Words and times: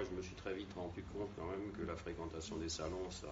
moi, 0.00 0.08
je 0.10 0.16
me 0.16 0.22
suis 0.22 0.34
très 0.34 0.54
vite 0.54 0.72
rendu 0.74 1.02
compte 1.12 1.28
quand 1.36 1.44
même 1.44 1.72
que 1.72 1.86
la 1.86 1.94
fréquentation 1.94 2.56
des 2.56 2.70
salons, 2.70 3.10
ça. 3.10 3.28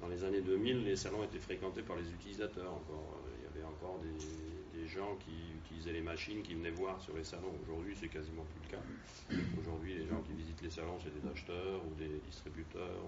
Dans 0.00 0.08
les 0.08 0.24
années 0.24 0.40
2000, 0.40 0.84
les 0.84 0.96
salons 0.96 1.22
étaient 1.22 1.38
fréquentés 1.38 1.82
par 1.82 1.94
les 1.96 2.10
utilisateurs 2.10 2.72
encore. 2.72 3.20
Il 3.38 3.44
y 3.44 3.62
avait 3.62 3.66
encore 3.68 4.00
des, 4.00 4.88
gens 4.88 5.16
qui 5.24 5.32
utilisaient 5.64 5.92
les 5.92 6.02
machines, 6.02 6.42
qui 6.42 6.54
venaient 6.54 6.70
voir 6.70 7.00
sur 7.00 7.16
les 7.16 7.24
salons. 7.24 7.54
Aujourd'hui, 7.62 7.96
c'est 7.98 8.08
quasiment 8.08 8.44
plus 8.44 8.60
le 8.64 8.76
cas. 8.76 9.40
Aujourd'hui, 9.60 9.94
les 9.94 10.06
gens 10.06 10.20
qui 10.22 10.32
visitent 10.32 10.62
les 10.62 10.70
salons, 10.70 10.98
c'est 11.02 11.20
des 11.20 11.26
acheteurs 11.28 11.80
ou 11.84 11.94
des 11.94 12.20
distributeurs. 12.26 13.00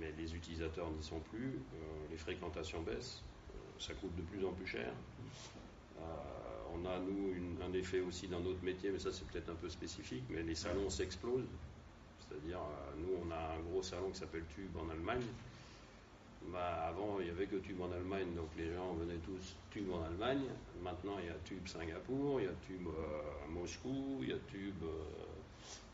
Mais 0.00 0.12
les 0.18 0.34
utilisateurs 0.34 0.90
n'y 0.90 1.02
sont 1.02 1.20
plus. 1.20 1.60
Euh, 1.74 2.10
les 2.10 2.16
fréquentations 2.16 2.82
baissent. 2.82 3.22
Euh, 3.50 3.58
ça 3.78 3.94
coûte 3.94 4.14
de 4.16 4.22
plus 4.22 4.44
en 4.44 4.52
plus 4.52 4.66
cher. 4.66 4.92
Euh, 6.00 6.02
on 6.74 6.86
a, 6.86 6.98
nous, 6.98 7.34
un 7.62 7.72
effet 7.72 8.00
aussi 8.00 8.28
dans 8.28 8.40
notre 8.40 8.62
métier, 8.62 8.90
mais 8.90 8.98
ça 8.98 9.12
c'est 9.12 9.26
peut-être 9.26 9.50
un 9.50 9.54
peu 9.54 9.68
spécifique, 9.68 10.24
mais 10.30 10.42
les 10.42 10.54
salons 10.54 10.90
s'explosent. 10.90 11.48
C'est-à-dire, 12.20 12.58
euh, 12.58 12.92
nous, 12.98 13.26
on 13.26 13.30
a 13.30 13.56
un 13.56 13.60
gros 13.70 13.82
salon 13.82 14.10
qui 14.10 14.18
s'appelle 14.18 14.44
Tube 14.54 14.76
en 14.76 14.88
Allemagne. 14.90 15.24
Bah, 16.52 16.86
avant, 16.88 17.20
il 17.20 17.26
n'y 17.26 17.30
avait 17.30 17.46
que 17.46 17.56
Tube 17.56 17.80
en 17.80 17.90
Allemagne, 17.92 18.34
donc 18.34 18.48
les 18.58 18.74
gens 18.74 18.92
venaient 18.94 19.20
tous 19.24 19.56
Tube 19.70 19.90
en 19.90 20.02
Allemagne. 20.04 20.44
Maintenant, 20.82 21.16
il 21.20 21.26
y 21.26 21.30
a 21.30 21.36
Tube 21.44 21.66
Singapour, 21.66 22.40
il 22.40 22.44
y 22.44 22.48
a 22.48 22.54
Tube 22.66 22.86
euh, 22.86 23.50
Moscou, 23.50 24.18
il 24.22 24.28
y 24.28 24.32
a 24.32 24.38
Tube 24.50 24.82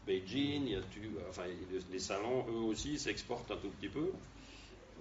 Beijing, 0.07 0.65
il 0.67 0.73
y 0.73 0.77
a 0.77 0.83
Tube. 0.83 1.17
Enfin, 1.29 1.45
les 1.91 1.99
salons, 1.99 2.47
eux 2.49 2.65
aussi, 2.65 2.99
s'exportent 2.99 3.51
un 3.51 3.57
tout 3.57 3.71
petit 3.71 3.89
peu. 3.89 4.11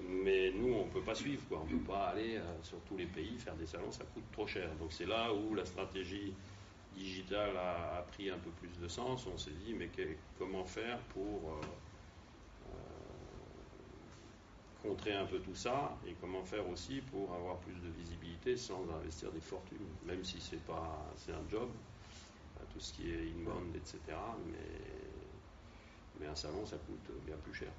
Mais 0.08 0.52
nous, 0.52 0.74
on 0.74 0.86
ne 0.86 0.92
peut 0.92 1.02
pas 1.02 1.16
suivre, 1.16 1.42
quoi. 1.48 1.60
on 1.62 1.66
ne 1.66 1.78
peut 1.78 1.92
pas 1.92 2.08
aller 2.08 2.38
euh, 2.38 2.64
sur 2.64 2.80
tous 2.82 2.96
les 2.96 3.06
pays 3.06 3.38
faire 3.38 3.56
des 3.56 3.66
salons, 3.66 3.92
ça 3.92 4.06
coûte 4.14 4.24
trop 4.32 4.48
cher. 4.48 4.70
Donc 4.80 4.94
c'est 4.94 5.06
là 5.06 5.34
où 5.34 5.54
la 5.54 5.66
stratégie 5.66 6.34
digitale 6.96 7.58
a, 7.58 8.06
pris 8.12 8.30
un 8.30 8.38
peu 8.38 8.50
plus 8.52 8.80
de 8.80 8.88
sens. 8.88 9.28
On 9.28 9.38
s'est 9.38 9.52
dit, 9.66 9.74
mais 9.74 9.90
comment 10.38 10.64
faire 10.64 11.00
pour 11.14 11.52
euh, 11.52 11.62
euh, 12.68 12.74
contrer 14.84 15.14
un 15.14 15.26
peu 15.26 15.40
tout 15.40 15.56
ça 15.56 15.98
et 16.08 16.16
comment 16.22 16.44
faire 16.44 16.68
aussi 16.70 17.02
pour 17.02 17.34
avoir 17.34 17.58
plus 17.58 17.76
de 17.76 17.90
visibilité 17.90 18.56
sans 18.56 18.90
investir 18.92 19.32
des 19.32 19.42
fortunes, 19.42 19.78
même 20.06 20.24
si 20.24 20.40
c'est 20.40 20.64
pas 20.64 21.06
c'est 21.18 21.34
un 21.34 21.50
job, 21.50 21.70
tout 22.74 22.80
ce 22.80 22.94
qui 22.94 23.12
est 23.12 23.32
inbound, 23.32 23.76
etc. 23.76 24.00
Mais, 24.48 24.58
mais 26.20 26.28
un 26.28 26.36
salon, 26.36 26.66
ça 26.66 26.78
coûte 26.78 27.12
bien 27.26 27.36
plus 27.38 27.54
cher 27.54 27.72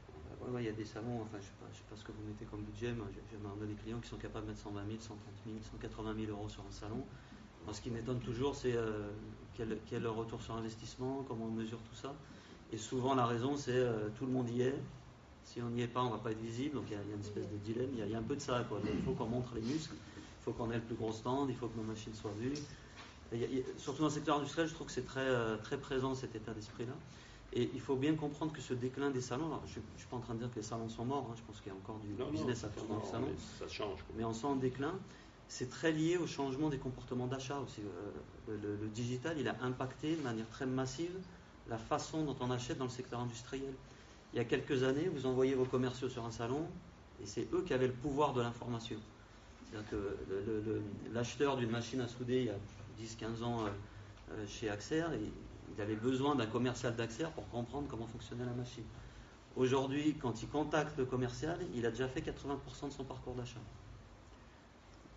il 0.58 0.64
y 0.64 0.68
a 0.68 0.72
des 0.72 0.84
salons, 0.84 1.22
enfin, 1.22 1.38
je 1.38 1.38
ne 1.38 1.72
sais, 1.72 1.82
pas 1.88 1.96
ce 1.96 2.04
que 2.04 2.12
vous 2.12 2.22
mettez 2.26 2.44
comme 2.44 2.62
budget. 2.62 2.92
Moi, 2.92 3.06
j'ai 3.12 3.66
des 3.66 3.74
clients 3.74 4.00
qui 4.00 4.08
sont 4.08 4.16
capables 4.16 4.46
de 4.46 4.50
mettre 4.50 4.62
120 4.62 4.86
000, 4.86 4.98
130 5.00 5.18
000, 5.46 5.56
180 5.62 6.14
000 6.26 6.30
euros 6.32 6.48
sur 6.48 6.62
un 6.68 6.72
salon. 6.72 7.04
ce 7.72 7.80
qui 7.80 7.90
m'étonne 7.90 8.20
toujours, 8.20 8.54
c'est 8.54 8.74
euh, 8.74 9.10
quel, 9.56 10.02
le 10.02 10.10
retour 10.10 10.40
sur 10.40 10.54
investissement, 10.54 11.24
comment 11.28 11.46
on 11.46 11.50
mesure 11.50 11.78
tout 11.78 11.96
ça. 11.96 12.14
Et 12.72 12.78
souvent, 12.78 13.14
la 13.14 13.26
raison, 13.26 13.56
c'est 13.56 13.72
euh, 13.72 14.08
tout 14.18 14.26
le 14.26 14.32
monde 14.32 14.48
y 14.50 14.62
est. 14.62 14.76
Si 15.44 15.60
on 15.62 15.70
n'y 15.70 15.82
est 15.82 15.88
pas, 15.88 16.02
on 16.02 16.06
ne 16.06 16.12
va 16.12 16.18
pas 16.18 16.30
être 16.32 16.40
visible. 16.40 16.76
Donc, 16.76 16.84
il 16.88 16.92
y, 16.92 16.96
a 16.96 17.02
une 17.02 17.20
espèce 17.20 17.48
de 17.48 17.56
dilemme. 17.56 17.90
Il 17.94 18.08
y, 18.08 18.14
a, 18.14 18.18
un 18.18 18.22
peu 18.22 18.36
de 18.36 18.40
ça. 18.40 18.64
il 18.94 19.02
faut 19.02 19.12
qu'on 19.12 19.26
montre 19.26 19.54
les 19.54 19.62
muscles. 19.62 19.94
Il 19.94 20.44
faut 20.44 20.52
qu'on 20.52 20.70
ait 20.70 20.76
le 20.76 20.82
plus 20.82 20.94
gros 20.94 21.12
stand. 21.12 21.48
Il 21.48 21.56
faut 21.56 21.68
que 21.68 21.76
nos 21.76 21.84
machines 21.84 22.14
soient 22.14 22.34
vues. 22.38 22.54
surtout 23.78 24.00
dans 24.00 24.08
le 24.08 24.12
secteur 24.12 24.36
industriel, 24.36 24.68
je 24.68 24.74
trouve 24.74 24.86
que 24.86 24.92
c'est 24.92 25.06
très, 25.06 25.26
euh, 25.26 25.56
très 25.56 25.78
présent 25.78 26.14
cet 26.14 26.36
état 26.36 26.52
d'esprit-là. 26.52 26.92
Et 27.52 27.68
il 27.74 27.80
faut 27.80 27.96
bien 27.96 28.14
comprendre 28.14 28.52
que 28.52 28.60
ce 28.60 28.74
déclin 28.74 29.10
des 29.10 29.20
salons, 29.20 29.50
je 29.66 29.80
ne 29.80 29.98
suis 29.98 30.06
pas 30.08 30.16
en 30.16 30.20
train 30.20 30.34
de 30.34 30.38
dire 30.38 30.50
que 30.50 30.56
les 30.56 30.62
salons 30.62 30.88
sont 30.88 31.04
morts, 31.04 31.28
hein, 31.30 31.34
je 31.36 31.42
pense 31.42 31.60
qu'il 31.60 31.72
y 31.72 31.74
a 31.74 31.78
encore 31.78 31.98
du 31.98 32.14
business 32.30 32.62
à 32.62 32.68
faire 32.68 32.84
dans 32.84 33.00
les 33.00 33.06
salons. 33.06 33.26
Mais 33.26 33.66
ça 33.66 33.68
change. 33.68 33.98
Mais 34.16 34.24
on 34.24 34.32
sent 34.32 34.46
un 34.46 34.56
déclin. 34.56 34.94
C'est 35.48 35.68
très 35.68 35.90
lié 35.90 36.16
au 36.16 36.28
changement 36.28 36.68
des 36.68 36.78
comportements 36.78 37.26
d'achat 37.26 37.58
aussi. 37.58 37.80
Euh, 37.80 38.56
le, 38.80 38.86
digital, 38.88 39.36
il 39.36 39.48
a 39.48 39.56
impacté 39.62 40.14
de 40.14 40.22
manière 40.22 40.48
très 40.48 40.66
massive 40.66 41.10
la 41.68 41.76
façon 41.76 42.24
dont 42.24 42.36
on 42.40 42.52
achète 42.52 42.78
dans 42.78 42.84
le 42.84 42.90
secteur 42.90 43.18
industriel. 43.18 43.74
Il 44.32 44.36
y 44.36 44.40
a 44.40 44.44
quelques 44.44 44.84
années, 44.84 45.08
vous 45.08 45.26
envoyez 45.26 45.54
vos 45.54 45.64
commerciaux 45.64 46.08
sur 46.08 46.24
un 46.24 46.30
salon 46.30 46.68
et 47.20 47.26
c'est 47.26 47.48
eux 47.52 47.64
qui 47.66 47.74
avaient 47.74 47.88
le 47.88 47.92
pouvoir 47.92 48.32
de 48.32 48.42
l'information. 48.42 48.96
C'est-à-dire 49.70 49.91
que 49.91 50.82
l'acheteur 51.12 51.56
d'une 51.56 51.70
machine 51.70 52.00
à 52.00 52.08
souder 52.08 52.38
il 52.38 52.46
y 52.46 52.50
a 52.50 53.26
10-15 53.28 53.42
ans 53.42 53.64
euh, 53.64 53.70
euh, 54.32 54.46
chez 54.46 54.69
Axer, 54.69 55.04
il 55.75 55.81
avait 55.81 55.97
besoin 55.97 56.34
d'un 56.34 56.47
commercial 56.47 56.94
d'Axer 56.97 57.31
pour 57.34 57.48
comprendre 57.48 57.86
comment 57.88 58.06
fonctionnait 58.06 58.44
la 58.44 58.53
machine. 58.53 58.84
Aujourd'hui, 59.56 60.16
quand 60.20 60.42
il 60.42 60.48
contacte 60.48 60.97
le 60.98 61.04
commercial, 61.04 61.58
il 61.75 61.84
a 61.86 61.91
déjà 61.91 62.08
fait 62.08 62.20
80% 62.20 62.88
de 62.88 62.92
son 62.92 63.04
parcours 63.04 63.34
d'achat. 63.34 63.60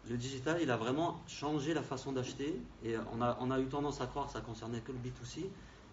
Le 0.09 0.17
digital, 0.17 0.59
il 0.61 0.69
a 0.69 0.75
vraiment 0.75 1.21
changé 1.27 1.73
la 1.73 1.83
façon 1.83 2.11
d'acheter 2.11 2.59
et 2.83 2.95
on 3.13 3.21
a, 3.51 3.59
eu 3.59 3.67
tendance 3.67 4.01
à 4.01 4.07
croire 4.07 4.27
que 4.27 4.33
ça 4.33 4.41
concernait 4.41 4.81
que 4.81 4.91
le 4.91 4.97
B2C, 4.97 5.45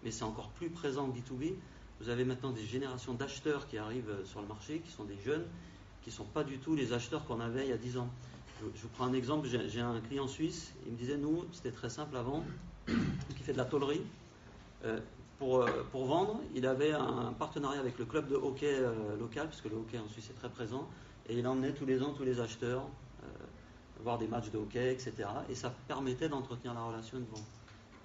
mais 0.03 0.11
c'est 0.11 0.23
encore 0.23 0.49
plus 0.49 0.69
présent 0.69 1.05
en 1.05 1.09
B2B. 1.09 1.53
Vous 2.01 2.09
avez 2.09 2.25
maintenant 2.25 2.51
des 2.51 2.65
générations 2.65 3.13
d'acheteurs 3.13 3.67
qui 3.67 3.77
arrivent 3.77 4.13
sur 4.25 4.41
le 4.41 4.47
marché, 4.47 4.79
qui 4.79 4.91
sont 4.91 5.05
des 5.05 5.17
jeunes, 5.23 5.45
qui 6.01 6.09
ne 6.09 6.15
sont 6.15 6.25
pas 6.25 6.43
du 6.43 6.57
tout 6.57 6.75
les 6.75 6.93
acheteurs 6.93 7.25
qu'on 7.25 7.39
avait 7.39 7.65
il 7.65 7.69
y 7.69 7.73
a 7.73 7.77
10 7.77 7.97
ans. 7.97 8.09
Je, 8.75 8.81
vous 8.81 8.89
prends 8.89 9.05
un 9.05 9.13
exemple, 9.13 9.47
j'ai 9.47 9.81
un 9.81 10.01
client 10.01 10.27
suisse, 10.27 10.73
il 10.85 10.93
me 10.93 10.97
disait, 10.97 11.17
nous, 11.17 11.45
c'était 11.51 11.71
très 11.71 11.89
simple 11.89 12.15
avant, 12.17 12.43
qui 12.87 13.43
fait 13.43 13.53
de 13.53 13.57
la 13.57 13.65
tôlerie, 13.65 14.01
pour, 15.41 15.61
euh, 15.61 15.83
pour, 15.91 16.05
vendre, 16.05 16.39
il 16.53 16.67
avait 16.67 16.91
un 16.91 17.33
partenariat 17.33 17.79
avec 17.79 17.97
le 17.97 18.05
club 18.05 18.27
de 18.27 18.35
hockey 18.35 18.71
euh, 18.71 19.17
local, 19.17 19.47
puisque 19.47 19.65
le 19.65 19.75
hockey 19.75 19.97
en 19.97 20.07
Suisse 20.07 20.29
est 20.29 20.39
très 20.39 20.49
présent, 20.49 20.87
et 21.27 21.37
il 21.37 21.47
emmenait 21.47 21.73
tous 21.73 21.85
les 21.85 22.01
ans 22.03 22.13
tous 22.13 22.23
les 22.23 22.39
acheteurs 22.39 22.87
voir 24.03 24.17
des 24.17 24.27
matchs 24.27 24.49
de 24.49 24.57
hockey, 24.57 24.91
etc. 24.93 25.13
Et 25.47 25.53
ça 25.53 25.71
permettait 25.87 26.27
d'entretenir 26.27 26.73
la 26.73 26.83
relation 26.83 27.19
de 27.19 27.25
vente. 27.25 27.45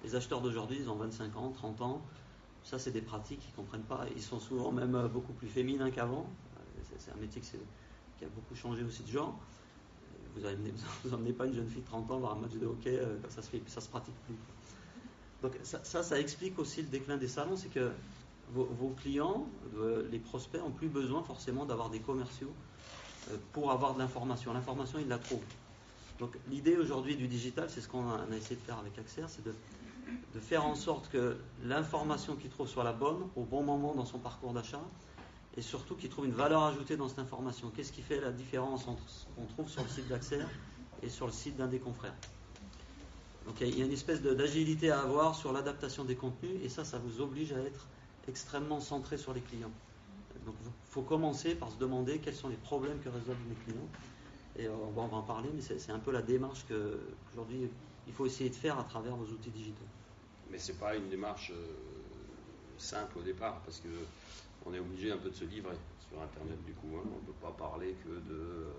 Les 0.03 0.15
acheteurs 0.15 0.41
d'aujourd'hui, 0.41 0.77
ils 0.79 0.89
ont 0.91 0.95
25 0.95 1.35
ans, 1.35 1.51
30 1.51 1.81
ans. 1.81 2.01
Ça, 2.63 2.77
c'est 2.77 2.91
des 2.91 3.01
pratiques 3.01 3.39
qu'ils 3.39 3.51
ne 3.51 3.55
comprennent 3.55 3.81
pas. 3.81 4.05
Ils 4.15 4.21
sont 4.21 4.39
souvent 4.39 4.71
même 4.71 5.07
beaucoup 5.11 5.33
plus 5.33 5.47
féminins 5.47 5.89
qu'avant. 5.89 6.27
C'est 6.99 7.11
un 7.11 7.15
métier 7.15 7.41
qui 7.41 8.25
a 8.25 8.27
beaucoup 8.27 8.53
changé 8.53 8.83
aussi 8.83 9.01
de 9.01 9.09
genre. 9.09 9.39
Vous 10.35 11.09
n'emmenez 11.09 11.33
pas 11.33 11.47
une 11.47 11.55
jeune 11.55 11.67
fille 11.67 11.81
de 11.81 11.87
30 11.87 12.11
ans 12.11 12.19
voir 12.19 12.33
un 12.33 12.41
match 12.41 12.53
de 12.53 12.67
hockey, 12.67 12.99
ça 13.29 13.41
ça 13.41 13.81
se 13.81 13.89
pratique 13.89 14.13
plus. 14.27 14.35
Donc 15.41 15.53
ça, 15.63 16.03
ça, 16.03 16.19
explique 16.19 16.57
aussi 16.57 16.81
le 16.81 16.87
déclin 16.87 17.17
des 17.17 17.27
salons, 17.27 17.55
c'est 17.55 17.69
que 17.69 17.91
vos, 18.53 18.95
clients, 19.01 19.47
euh, 19.77 20.07
les 20.11 20.19
prospects, 20.19 20.61
ont 20.63 20.71
plus 20.71 20.87
besoin 20.87 21.21
forcément 21.21 21.65
d'avoir 21.65 21.89
des 21.89 21.99
commerciaux 21.99 22.51
euh, 23.29 23.37
pour 23.51 23.71
avoir 23.71 23.93
de 23.93 23.99
l'information. 23.99 24.53
L'information, 24.53 24.99
ils 24.99 25.07
la 25.07 25.17
trouvent. 25.17 25.43
Donc 26.19 26.37
l'idée 26.49 26.75
aujourd'hui 26.77 27.15
du 27.15 27.27
digital, 27.27 27.69
c'est 27.69 27.81
ce 27.81 27.87
qu'on 27.87 28.09
a, 28.09 28.25
essayé 28.35 28.55
de 28.55 28.61
faire 28.61 28.79
avec 28.79 28.97
Axer, 28.97 29.25
c'est 29.27 29.43
de, 29.43 29.53
faire 30.39 30.65
en 30.65 30.75
sorte 30.75 31.09
que 31.09 31.37
l'information 31.63 32.35
qu'il 32.35 32.49
trouve 32.49 32.67
soit 32.67 32.83
la 32.83 32.93
bonne 32.93 33.27
au 33.35 33.43
bon 33.43 33.63
moment 33.63 33.93
dans 33.93 34.05
son 34.05 34.19
parcours 34.19 34.53
d'achat 34.53 34.81
et 35.57 35.61
surtout 35.61 35.95
qu'il 35.95 36.09
trouve 36.09 36.25
une 36.25 36.31
valeur 36.31 36.63
ajoutée 36.63 36.95
dans 36.95 37.09
cette 37.09 37.19
information. 37.19 37.71
Qu'est-ce 37.75 37.91
qui 37.91 38.01
fait 38.01 38.21
la 38.21 38.31
différence 38.31 38.87
entre 38.87 39.03
ce 39.09 39.25
qu'on 39.35 39.45
trouve 39.45 39.69
sur 39.69 39.83
le 39.83 39.89
site 39.89 40.07
d'Axer 40.07 40.45
et 41.03 41.09
sur 41.09 41.25
le 41.25 41.33
site 41.33 41.57
d'un 41.57 41.67
des 41.67 41.79
confrères? 41.79 42.15
Il 43.61 43.77
y 43.77 43.81
a 43.81 43.85
une 43.85 43.91
espèce 43.91 44.21
d'agilité 44.21 44.91
à 44.91 45.01
avoir 45.01 45.35
sur 45.35 45.53
l'adaptation 45.53 46.03
des 46.03 46.15
contenus 46.15 46.59
et 46.63 46.69
ça, 46.69 46.83
ça 46.83 46.99
vous 46.99 47.21
oblige 47.21 47.53
à 47.53 47.59
être 47.59 47.87
extrêmement 48.27 48.79
centré 48.79 49.17
sur 49.17 49.33
les 49.33 49.41
clients. 49.41 49.71
Donc 50.45 50.55
il 50.63 50.91
faut 50.91 51.01
commencer 51.01 51.55
par 51.55 51.71
se 51.71 51.77
demander 51.77 52.19
quels 52.19 52.35
sont 52.35 52.49
les 52.49 52.57
problèmes 52.57 52.99
que 52.99 53.09
résolvent 53.09 53.37
les 53.49 53.55
clients. 53.65 53.87
Et 54.59 54.67
on 54.69 54.91
va, 54.91 55.03
en 55.03 55.21
parler, 55.21 55.49
mais 55.53 55.61
c'est 55.61 55.91
un 55.91 55.99
peu 55.99 56.11
la 56.11 56.21
démarche 56.21 56.65
qu'aujourd'hui 56.67 57.69
il 58.07 58.13
faut 58.13 58.25
essayer 58.25 58.49
de 58.49 58.55
faire 58.55 58.79
à 58.79 58.83
travers 58.83 59.15
vos 59.15 59.25
outils 59.25 59.49
digitaux. 59.49 59.85
Mais 60.49 60.57
ce 60.57 60.71
n'est 60.71 60.77
pas 60.77 60.95
une 60.95 61.09
démarche 61.09 61.51
euh, 61.51 61.75
simple 62.77 63.19
au 63.19 63.21
départ 63.21 63.61
parce 63.65 63.79
que 63.79 63.89
on 64.65 64.73
est 64.73 64.79
obligé 64.79 65.11
un 65.11 65.17
peu 65.17 65.29
de 65.29 65.35
se 65.35 65.43
livrer 65.43 65.75
sur 66.09 66.21
Internet 66.21 66.57
du 66.65 66.73
coup. 66.73 66.97
Hein. 66.97 67.03
On 67.05 67.21
ne 67.21 67.25
peut 67.25 67.39
pas 67.41 67.51
parler 67.51 67.95
que 68.03 68.09
de 68.09 68.39
euh, 68.39 68.71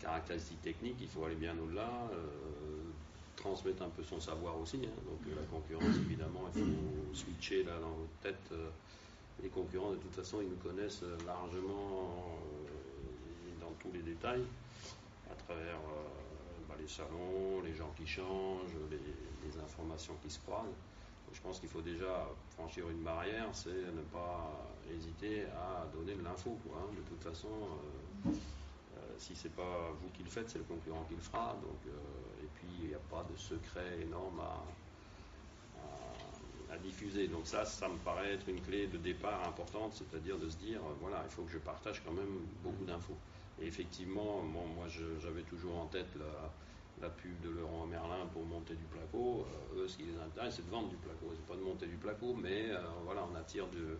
caractéristiques 0.00 0.62
techniques, 0.62 0.96
il 1.00 1.08
faut 1.08 1.24
aller 1.24 1.34
bien 1.34 1.56
au-delà. 1.58 1.90
Euh, 2.12 2.82
transmettre 3.38 3.82
un 3.82 3.88
peu 3.88 4.02
son 4.02 4.20
savoir 4.20 4.58
aussi. 4.60 4.80
Hein. 4.84 5.00
Donc 5.06 5.20
euh, 5.26 5.40
la 5.40 5.46
concurrence, 5.46 5.96
évidemment, 5.96 6.44
il 6.54 6.62
faut 6.62 7.14
switcher 7.14 7.62
là 7.64 7.78
dans 7.80 7.90
votre 7.90 8.18
tête. 8.22 8.52
Euh, 8.52 8.68
les 9.42 9.48
concurrents, 9.48 9.92
de 9.92 9.96
toute 9.96 10.14
façon, 10.14 10.38
ils 10.42 10.48
nous 10.48 10.56
connaissent 10.56 11.04
euh, 11.04 11.16
largement 11.24 12.36
dans 13.60 13.72
tous 13.78 13.90
les 13.92 14.02
détails, 14.02 14.42
à 15.30 15.34
travers 15.34 15.78
bah, 16.68 16.74
les 16.80 16.88
salons, 16.88 17.62
les 17.64 17.74
gens 17.74 17.92
qui 17.96 18.06
changent, 18.06 18.76
les, 18.90 18.98
informations 19.64 20.14
qui 20.22 20.28
se 20.30 20.38
croisent. 20.40 20.76
je 21.32 21.40
pense 21.40 21.58
qu'il 21.58 21.70
faut 21.70 21.80
déjà 21.80 22.28
franchir 22.50 22.88
une 22.90 23.02
barrière, 23.02 23.48
c'est 23.52 23.70
ne 23.70 24.02
pas 24.12 24.52
hésiter 24.94 25.44
à 25.46 25.86
donner 25.94 26.14
de 26.14 26.22
l'info. 26.22 26.58
Hein. 26.74 26.92
De 26.94 27.00
toute 27.08 27.22
façon, 27.22 27.48
si 29.18 29.34
c'est 29.34 29.54
pas 29.54 29.92
vous 30.00 30.08
qui 30.10 30.22
le 30.22 30.30
faites, 30.30 30.48
c'est 30.48 30.58
le 30.58 30.64
concurrent 30.64 31.04
qui 31.08 31.14
le 31.14 31.20
fera. 31.20 31.56
Donc, 31.62 31.78
euh, 31.86 32.44
et 32.44 32.48
puis 32.54 32.68
il 32.82 32.88
n'y 32.88 32.94
a 32.94 33.04
pas 33.10 33.24
de 33.30 33.36
secret 33.36 34.00
énorme 34.02 34.40
à, 34.40 34.62
diffuser. 36.82 37.26
Donc 37.26 37.44
ça, 37.44 37.64
ça 37.64 37.88
me 37.88 37.96
paraît 37.96 38.34
être 38.34 38.48
une 38.48 38.60
clé 38.60 38.86
de 38.86 38.98
départ 38.98 39.48
importante, 39.48 39.94
c'est-à-dire 39.94 40.38
de 40.38 40.48
se 40.48 40.56
dire, 40.58 40.78
euh, 40.78 40.94
voilà, 41.00 41.24
il 41.24 41.30
faut 41.30 41.42
que 41.42 41.50
je 41.50 41.58
partage 41.58 42.00
quand 42.04 42.12
même 42.12 42.46
beaucoup 42.62 42.84
d'infos. 42.84 43.16
Et 43.60 43.66
effectivement, 43.66 44.42
moi 44.42 44.86
j'avais 44.86 45.42
toujours 45.42 45.76
en 45.76 45.86
tête 45.86 46.06
la 47.02 47.08
pub 47.08 47.40
de 47.40 47.48
Laurent 47.48 47.84
Merlin 47.86 48.26
pour 48.32 48.44
monter 48.44 48.74
du 48.74 48.84
placo. 48.84 49.44
eux, 49.76 49.88
ce 49.88 49.96
qui 49.96 50.04
les 50.04 50.20
intéresse, 50.20 50.54
c'est 50.54 50.66
de 50.66 50.70
vendre 50.70 50.88
du 50.88 50.96
placo. 50.96 51.32
C'est 51.34 51.46
pas 51.46 51.56
de 51.56 51.64
monter 51.64 51.86
du 51.86 51.96
placo, 51.96 52.32
mais 52.34 52.68
voilà, 53.04 53.26
on 53.28 53.34
attire 53.34 53.66
de 53.68 53.98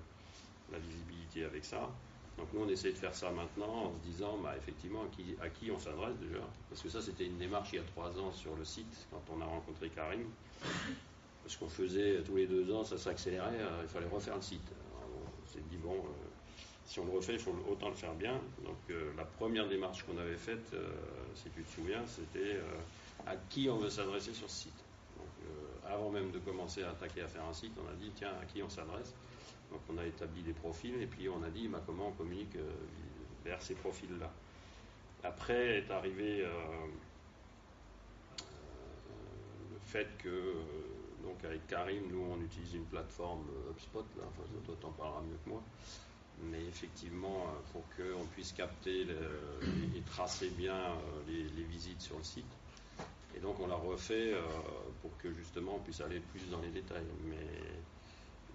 la 0.71 0.79
visibilité 0.79 1.45
avec 1.45 1.65
ça. 1.65 1.91
Donc 2.39 2.47
nous, 2.53 2.61
on 2.61 2.69
essaie 2.69 2.93
de 2.93 2.97
faire 2.97 3.15
ça 3.15 3.31
maintenant 3.31 3.87
en 3.87 3.93
se 3.93 4.09
disant, 4.09 4.39
bah, 4.39 4.55
effectivement, 4.57 5.03
à 5.43 5.49
qui, 5.49 5.71
on 5.71 5.79
s'adresse 5.79 6.17
déjà. 6.21 6.41
Parce 6.71 6.83
que 6.83 6.89
ça, 6.89 7.03
c'était 7.03 7.27
une 7.27 7.37
démarche 7.37 7.71
il 7.73 7.77
y 7.77 7.79
a 7.81 7.85
trois 7.85 8.17
ans 8.19 8.33
sur 8.33 8.55
le 8.55 8.65
site, 8.65 9.07
quand 9.11 9.23
on 9.35 9.41
a 9.41 9.45
rencontré 9.45 9.89
Karim. 9.91 10.25
Parce 11.43 11.57
qu'on 11.57 11.69
faisait 11.69 12.23
tous 12.23 12.37
les 12.37 12.47
deux 12.47 12.73
ans, 12.73 12.85
ça 12.85 12.97
s'accélérait, 12.97 13.61
euh, 13.61 13.83
il 13.83 13.89
fallait 13.89 14.07
refaire 14.07 14.37
le 14.37 14.43
site. 14.43 14.71
on 15.03 15.53
s'est 15.53 15.65
dit, 15.69 15.79
bon, 15.79 15.95
euh, 15.95 16.29
si 16.87 17.01
on 17.01 17.07
le 17.07 17.13
refait, 17.13 17.35
il 17.35 17.41
faut 17.41 17.55
autant 17.69 17.89
le 17.89 17.95
faire 17.97 18.15
bien. 18.15 18.41
Donc 18.65 18.77
euh, 18.91 19.11
la 19.17 19.25
première 19.25 19.67
démarche 19.67 20.05
qu'on 20.05 20.19
avait 20.19 20.37
faite, 20.37 20.75
si 21.35 21.51
tu 21.51 21.63
te 21.63 21.71
souviens, 21.71 22.03
c'était 22.07 22.61
à 23.27 23.35
qui 23.51 23.69
on 23.69 23.79
veut 23.79 23.91
s'adresser 23.91 24.33
sur 24.33 24.49
ce 24.49 24.63
site. 24.65 24.85
Avant 25.89 26.11
même 26.11 26.31
de 26.31 26.39
commencer 26.39 26.83
à 26.83 26.91
attaquer 26.91 27.23
à 27.23 27.29
faire 27.29 27.45
un 27.45 27.53
site, 27.53 27.73
on 27.83 27.91
a 27.91 27.95
dit, 27.95 28.13
tiens, 28.15 28.33
à 28.41 28.45
qui 28.45 28.63
on 28.63 28.69
s'adresse 28.69 29.15
donc 29.71 29.81
on 29.89 29.99
a 29.99 30.05
établi 30.05 30.43
des 30.43 30.53
profils 30.53 31.01
et 31.01 31.07
puis 31.07 31.29
on 31.29 31.43
a 31.43 31.51
dit 31.51 31.69
bah, 31.69 31.83
comment 31.85 32.09
on 32.09 32.13
communique 32.13 32.57
euh, 32.57 32.71
vers 33.45 33.61
ces 33.63 33.75
profils-là. 33.75 34.31
Après 35.25 35.79
est 35.79 35.91
arrivé 35.91 36.43
euh, 36.43 36.49
euh, 38.41 38.45
le 39.73 39.79
fait 39.85 40.09
que, 40.19 40.55
donc 41.23 41.45
avec 41.45 41.67
Karim, 41.67 42.05
nous 42.11 42.25
on 42.31 42.41
utilise 42.43 42.75
une 42.75 42.87
plateforme 42.87 43.47
HubSpot, 43.71 44.05
enfin 44.27 44.43
toi 44.65 44.75
t'en 44.81 44.93
parleras 44.93 45.23
mieux 45.23 45.39
que 45.45 45.51
moi, 45.51 45.63
mais 46.45 46.65
effectivement 46.65 47.47
pour 47.73 47.83
qu'on 47.97 48.25
puisse 48.27 48.53
capter 48.53 49.03
et 49.03 50.01
tracer 50.07 50.51
bien 50.51 50.95
les, 51.27 51.65
visites 51.65 52.01
sur 52.01 52.17
le 52.17 52.25
site. 52.25 52.47
Et 53.39 53.41
donc 53.41 53.61
on 53.61 53.69
l'a 53.69 53.77
refait 53.77 54.35
pour 55.01 55.17
que 55.19 55.33
justement 55.33 55.77
on 55.77 55.79
puisse 55.79 56.01
aller 56.01 56.19
plus 56.19 56.51
dans 56.51 56.61
les 56.61 56.71
détails. 56.71 57.07
Mais 57.25 57.37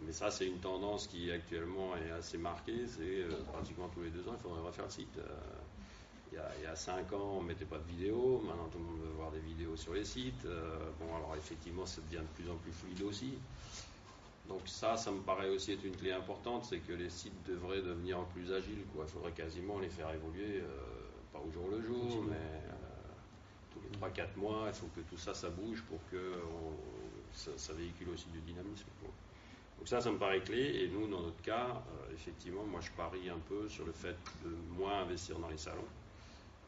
mais 0.05 0.11
ça, 0.11 0.31
c'est 0.31 0.45
une 0.45 0.59
tendance 0.59 1.07
qui 1.07 1.31
actuellement 1.31 1.95
est 1.95 2.11
assez 2.11 2.37
marquée. 2.37 2.85
C'est 2.87 3.01
euh, 3.01 3.29
pratiquement 3.51 3.87
tous 3.89 4.01
les 4.01 4.09
deux 4.09 4.27
ans, 4.27 4.33
il 4.37 4.41
faudrait 4.41 4.61
refaire 4.61 4.85
le 4.85 4.91
site. 4.91 5.17
Euh, 5.17 5.27
il, 6.31 6.63
y 6.63 6.65
a, 6.65 6.75
cinq 6.75 7.13
ans, 7.13 7.37
on 7.37 7.43
ne 7.43 7.47
mettait 7.47 7.65
pas 7.65 7.77
de 7.77 7.87
vidéos. 7.87 8.41
Maintenant, 8.45 8.67
tout 8.71 8.79
le 8.79 8.85
monde 8.85 8.99
veut 9.01 9.13
voir 9.15 9.31
des 9.31 9.39
vidéos 9.39 9.75
sur 9.75 9.93
les 9.93 10.03
sites. 10.03 10.45
Euh, 10.45 10.77
bon, 10.99 11.15
alors 11.15 11.35
effectivement, 11.37 11.85
ça 11.85 12.01
devient 12.01 12.23
de 12.23 12.41
plus 12.41 12.51
en 12.51 12.55
plus 12.55 12.71
fluide 12.71 13.03
aussi. 13.03 13.37
Donc 14.49 14.61
ça, 14.65 14.97
ça 14.97 15.11
me 15.11 15.21
paraît 15.21 15.49
aussi 15.49 15.73
être 15.73 15.85
une 15.85 15.95
clé 15.95 16.11
importante, 16.11 16.65
c'est 16.65 16.79
que 16.79 16.91
les 16.91 17.09
sites 17.09 17.47
devraient 17.47 17.81
devenir 17.81 18.19
plus 18.33 18.51
agiles. 18.51 18.83
Quoi. 18.93 19.05
Il 19.07 19.11
faudrait 19.11 19.31
quasiment 19.31 19.79
les 19.79 19.89
faire 19.89 20.11
évoluer, 20.11 20.61
pas 21.31 21.39
au 21.39 21.49
jour 21.49 21.69
le 21.71 21.81
jour, 21.81 22.25
mais 22.27 22.35
tous 23.73 23.81
les 23.81 23.97
3-4 23.97 24.37
mois, 24.37 24.65
il 24.67 24.73
faut 24.73 24.89
que 24.95 25.01
tout 25.01 25.17
ça, 25.17 25.33
ça 25.33 25.49
bouge 25.49 25.81
pour 25.83 25.99
que 26.11 26.33
ça, 27.33 27.73
véhicule 27.73 28.09
aussi 28.09 28.27
du 28.27 28.39
dynamisme. 28.41 28.85
Donc 29.83 29.89
ça, 29.89 29.99
ça 29.99 30.11
me 30.11 30.17
paraît 30.17 30.41
clé. 30.41 30.83
Et 30.83 30.87
nous, 30.87 31.07
dans 31.07 31.21
notre 31.21 31.41
cas, 31.41 31.67
euh, 31.67 32.13
effectivement, 32.13 32.63
moi, 32.63 32.79
je 32.81 32.91
parie 32.91 33.29
un 33.29 33.39
peu 33.49 33.67
sur 33.67 33.85
le 33.85 33.91
fait 33.91 34.15
de 34.43 34.49
moins 34.77 35.01
investir 35.01 35.37
dans 35.39 35.49
les 35.49 35.57
salons 35.57 35.87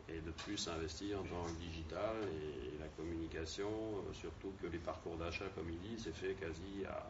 et 0.09 0.19
de 0.19 0.31
plus 0.31 0.67
investir 0.67 1.17
dans 1.23 1.47
le 1.47 1.53
digital 1.65 2.15
et 2.25 2.77
la 2.77 2.87
communication, 2.89 3.69
euh, 3.69 4.13
surtout 4.13 4.51
que 4.61 4.67
les 4.67 4.79
parcours 4.79 5.15
d'achat, 5.15 5.45
comme 5.55 5.69
il 5.69 5.79
dit, 5.79 5.95
c'est 5.97 6.13
fait 6.13 6.33
quasi 6.33 6.85
à 6.87 7.09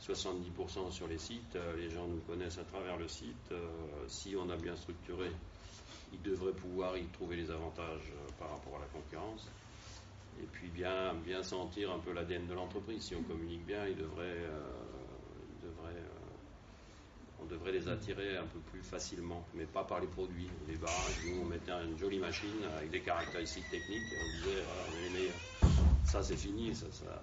70% 0.00 0.90
sur 0.90 1.06
les 1.06 1.18
sites. 1.18 1.56
Euh, 1.56 1.76
les 1.76 1.90
gens 1.90 2.06
nous 2.06 2.20
connaissent 2.20 2.58
à 2.58 2.64
travers 2.64 2.96
le 2.96 3.08
site. 3.08 3.52
si 4.08 4.34
on 4.34 4.48
a 4.48 4.56
bien 4.56 4.74
structuré, 4.76 5.30
ils 6.12 6.22
devraient 6.22 6.52
pouvoir 6.52 6.96
y 6.96 7.04
trouver 7.06 7.36
les 7.36 7.50
avantages 7.50 8.12
par 8.38 8.50
rapport 8.50 8.76
à 8.76 8.80
la 8.80 8.86
concurrence 8.86 9.48
et 10.40 10.46
puis 10.46 10.68
bien, 10.68 11.14
bien 11.24 11.42
sentir 11.42 11.92
un 11.92 11.98
peu 11.98 12.12
l'ADN 12.12 12.46
de 12.46 12.54
l'entreprise. 12.54 13.02
Si 13.02 13.14
on 13.14 13.22
communique 13.22 13.66
bien, 13.66 13.86
il 13.86 13.96
devrait, 13.96 14.38
on 17.42 17.46
devrait 17.46 17.72
les 17.72 17.88
attirer 17.88 18.36
un 18.36 18.46
peu 18.46 18.60
plus 18.70 18.82
facilement, 18.82 19.44
mais 19.54 19.64
pas 19.64 19.84
par 19.84 20.00
les 20.00 20.06
produits. 20.06 20.48
Les 20.68 20.76
barrages, 20.76 21.24
nous, 21.26 21.42
on 21.42 21.44
mettait 21.44 21.72
une 21.72 21.98
jolie 21.98 22.18
machine 22.18 22.64
avec 22.76 22.90
des 22.90 23.00
caractéristiques 23.00 23.68
techniques 23.70 24.12
et 24.12 24.16
on 24.22 24.36
disait, 24.36 24.62
on 24.88 24.96
est 24.96 25.08
les 25.08 25.20
meilleurs. 25.20 25.34
Ça, 26.04 26.22
c'est 26.22 26.36
fini, 26.36 26.74
ça, 26.74 26.86
ça, 26.90 27.22